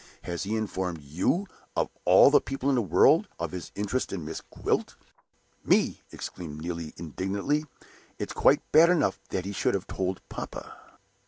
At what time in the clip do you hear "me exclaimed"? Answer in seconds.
5.63-6.59